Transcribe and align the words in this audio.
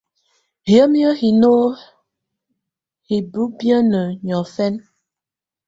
Hiǝ́mi 0.69 1.01
hino 1.19 1.51
hi 3.07 3.17
ubibiǝ́nǝ 3.41 4.01
niɔ̀fɛ̀na. 4.25 4.83